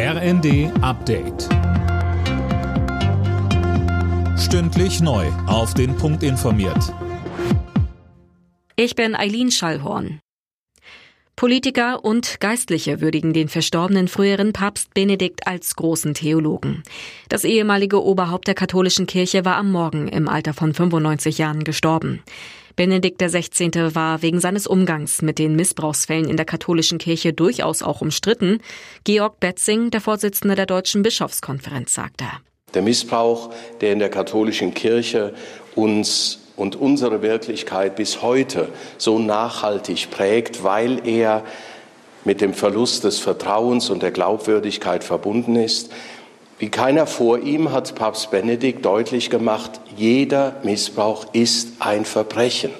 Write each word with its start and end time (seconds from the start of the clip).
RND 0.00 0.70
Update. 0.80 1.48
Stündlich 4.38 5.00
neu. 5.00 5.26
Auf 5.48 5.74
den 5.74 5.96
Punkt 5.96 6.22
informiert. 6.22 6.94
Ich 8.76 8.94
bin 8.94 9.16
Eileen 9.16 9.50
Schallhorn. 9.50 10.20
Politiker 11.34 12.04
und 12.04 12.38
Geistliche 12.38 13.00
würdigen 13.00 13.32
den 13.32 13.48
verstorbenen 13.48 14.06
früheren 14.06 14.52
Papst 14.52 14.94
Benedikt 14.94 15.48
als 15.48 15.74
großen 15.74 16.14
Theologen. 16.14 16.84
Das 17.28 17.42
ehemalige 17.42 18.00
Oberhaupt 18.00 18.46
der 18.46 18.54
katholischen 18.54 19.08
Kirche 19.08 19.44
war 19.44 19.56
am 19.56 19.72
Morgen 19.72 20.06
im 20.06 20.28
Alter 20.28 20.54
von 20.54 20.74
95 20.74 21.38
Jahren 21.38 21.64
gestorben. 21.64 22.22
Benedikt 22.78 23.20
XVI. 23.20 23.92
war 23.96 24.22
wegen 24.22 24.38
seines 24.38 24.68
Umgangs 24.68 25.20
mit 25.20 25.40
den 25.40 25.56
Missbrauchsfällen 25.56 26.28
in 26.28 26.36
der 26.36 26.46
katholischen 26.46 26.98
Kirche 26.98 27.32
durchaus 27.32 27.82
auch 27.82 28.02
umstritten. 28.02 28.60
Georg 29.02 29.40
Betzing, 29.40 29.90
der 29.90 30.00
Vorsitzende 30.00 30.54
der 30.54 30.66
Deutschen 30.66 31.02
Bischofskonferenz, 31.02 31.92
sagte. 31.94 32.26
Der 32.74 32.82
Missbrauch, 32.82 33.52
der 33.80 33.92
in 33.94 33.98
der 33.98 34.10
katholischen 34.10 34.74
Kirche 34.74 35.34
uns 35.74 36.38
und 36.54 36.76
unsere 36.76 37.20
Wirklichkeit 37.20 37.96
bis 37.96 38.22
heute 38.22 38.68
so 38.96 39.18
nachhaltig 39.18 40.12
prägt, 40.12 40.62
weil 40.62 41.04
er 41.04 41.42
mit 42.24 42.40
dem 42.40 42.54
Verlust 42.54 43.02
des 43.02 43.18
Vertrauens 43.18 43.90
und 43.90 44.04
der 44.04 44.12
Glaubwürdigkeit 44.12 45.02
verbunden 45.02 45.56
ist, 45.56 45.90
wie 46.58 46.68
keiner 46.68 47.06
vor 47.06 47.38
ihm 47.38 47.72
hat 47.72 47.94
Papst 47.94 48.30
Benedikt 48.30 48.84
deutlich 48.84 49.30
gemacht, 49.30 49.80
jeder 49.96 50.60
Missbrauch 50.62 51.32
ist 51.32 51.80
ein 51.80 52.04
Verbrechen. 52.04 52.72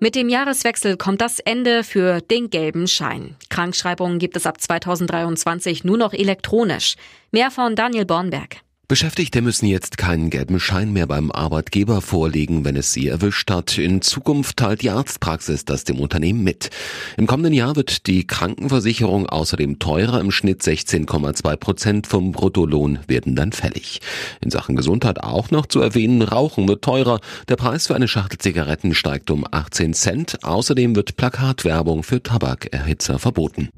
Mit 0.00 0.14
dem 0.14 0.28
Jahreswechsel 0.28 0.96
kommt 0.96 1.20
das 1.20 1.40
Ende 1.40 1.82
für 1.82 2.20
den 2.20 2.50
gelben 2.50 2.86
Schein. 2.86 3.34
Krankschreibungen 3.50 4.20
gibt 4.20 4.36
es 4.36 4.46
ab 4.46 4.60
2023 4.60 5.82
nur 5.82 5.98
noch 5.98 6.12
elektronisch. 6.12 6.94
Mehr 7.32 7.50
von 7.50 7.74
Daniel 7.74 8.06
Bornberg. 8.06 8.58
Beschäftigte 8.90 9.42
müssen 9.42 9.66
jetzt 9.66 9.98
keinen 9.98 10.30
gelben 10.30 10.58
Schein 10.58 10.94
mehr 10.94 11.06
beim 11.06 11.30
Arbeitgeber 11.30 12.00
vorlegen, 12.00 12.64
wenn 12.64 12.74
es 12.74 12.90
sie 12.90 13.06
erwischt 13.06 13.50
hat. 13.50 13.76
In 13.76 14.00
Zukunft 14.00 14.56
teilt 14.56 14.80
die 14.80 14.88
Arztpraxis 14.88 15.66
das 15.66 15.84
dem 15.84 16.00
Unternehmen 16.00 16.42
mit. 16.42 16.70
Im 17.18 17.26
kommenden 17.26 17.52
Jahr 17.52 17.76
wird 17.76 18.06
die 18.06 18.26
Krankenversicherung 18.26 19.26
außerdem 19.26 19.78
teurer. 19.78 20.20
Im 20.20 20.30
Schnitt 20.30 20.62
16,2 20.62 21.56
Prozent 21.56 22.06
vom 22.06 22.32
Bruttolohn 22.32 23.00
werden 23.06 23.36
dann 23.36 23.52
fällig. 23.52 24.00
In 24.40 24.50
Sachen 24.50 24.74
Gesundheit 24.74 25.22
auch 25.22 25.50
noch 25.50 25.66
zu 25.66 25.82
erwähnen, 25.82 26.22
Rauchen 26.22 26.66
wird 26.66 26.82
teurer. 26.82 27.20
Der 27.48 27.56
Preis 27.56 27.88
für 27.88 27.94
eine 27.94 28.08
Schachtel 28.08 28.38
Zigaretten 28.38 28.94
steigt 28.94 29.30
um 29.30 29.44
18 29.50 29.92
Cent. 29.92 30.42
Außerdem 30.44 30.96
wird 30.96 31.18
Plakatwerbung 31.18 32.04
für 32.04 32.22
Tabakerhitzer 32.22 33.18
verboten. 33.18 33.68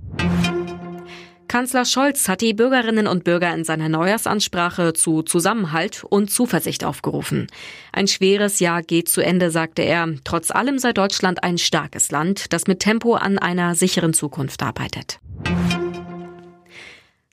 Kanzler 1.50 1.84
Scholz 1.84 2.28
hat 2.28 2.42
die 2.42 2.54
Bürgerinnen 2.54 3.08
und 3.08 3.24
Bürger 3.24 3.52
in 3.52 3.64
seiner 3.64 3.88
Neujahrsansprache 3.88 4.92
zu 4.92 5.22
Zusammenhalt 5.22 6.04
und 6.08 6.30
Zuversicht 6.30 6.84
aufgerufen. 6.84 7.48
Ein 7.90 8.06
schweres 8.06 8.60
Jahr 8.60 8.84
geht 8.84 9.08
zu 9.08 9.20
Ende, 9.20 9.50
sagte 9.50 9.82
er. 9.82 10.14
Trotz 10.22 10.52
allem 10.52 10.78
sei 10.78 10.92
Deutschland 10.92 11.42
ein 11.42 11.58
starkes 11.58 12.12
Land, 12.12 12.52
das 12.52 12.68
mit 12.68 12.78
Tempo 12.78 13.14
an 13.14 13.36
einer 13.36 13.74
sicheren 13.74 14.12
Zukunft 14.12 14.62
arbeitet. 14.62 15.18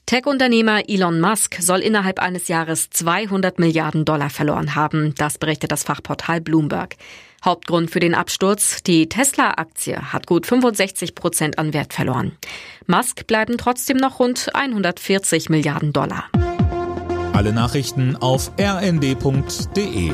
Tech-Unternehmer 0.07 0.83
Elon 0.87 1.19
Musk 1.19 1.57
soll 1.59 1.79
innerhalb 1.79 2.21
eines 2.21 2.47
Jahres 2.47 2.89
200 2.91 3.59
Milliarden 3.59 4.05
Dollar 4.05 4.29
verloren 4.29 4.73
haben. 4.73 5.13
Das 5.17 5.37
berichtet 5.37 5.69
das 5.69 5.83
Fachportal 5.83 6.39
Bloomberg. 6.39 6.95
Hauptgrund 7.43 7.91
für 7.91 7.99
den 7.99 8.15
Absturz, 8.15 8.81
die 8.83 9.09
Tesla-Aktie 9.09 10.13
hat 10.13 10.25
gut 10.25 10.45
65 10.45 11.13
Prozent 11.13 11.59
an 11.59 11.73
Wert 11.73 11.93
verloren. 11.93 12.37
Musk 12.85 13.27
bleiben 13.27 13.57
trotzdem 13.57 13.97
noch 13.97 14.21
rund 14.21 14.49
140 14.55 15.49
Milliarden 15.49 15.91
Dollar. 15.91 16.23
Alle 17.33 17.51
Nachrichten 17.51 18.15
auf 18.15 18.53
rnd.de 18.57 20.13